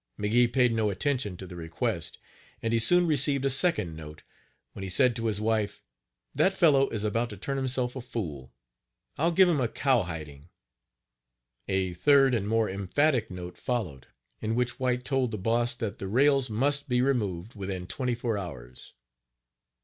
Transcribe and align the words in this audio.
McGee 0.19 0.51
paid 0.51 0.73
no 0.73 0.89
attention 0.89 1.37
to 1.37 1.45
the 1.45 1.55
request, 1.55 2.17
and 2.63 2.73
he 2.73 2.79
soon 2.79 3.05
received 3.05 3.45
a 3.45 3.51
second 3.51 3.95
note, 3.95 4.23
when 4.73 4.81
he 4.81 4.89
said 4.89 5.15
to 5.15 5.27
his 5.27 5.39
wife:" 5.39 5.83
That 6.33 6.55
fellow 6.55 6.89
is 6.89 7.03
about 7.03 7.29
to 7.29 7.37
turn 7.37 7.57
himself 7.57 7.95
a 7.95 8.01
fool 8.01 8.51
I'll 9.19 9.31
give 9.31 9.47
him 9.47 9.61
a 9.61 9.67
cow 9.67 10.01
hiding." 10.01 10.49
A 11.67 11.93
third 11.93 12.33
and 12.33 12.45
Page 12.47 12.49
56 12.49 12.49
more 12.49 12.69
emphatic 12.71 13.29
note 13.29 13.57
followed, 13.59 14.07
in 14.41 14.55
which 14.55 14.79
White 14.79 15.05
told 15.05 15.29
the 15.29 15.37
Boss 15.37 15.75
that 15.75 15.99
the 15.99 16.07
rails 16.07 16.49
must 16.49 16.89
be 16.89 17.03
removed 17.03 17.53
within 17.53 17.85
twenty 17.85 18.15
four 18.15 18.39
hours. 18.39 18.93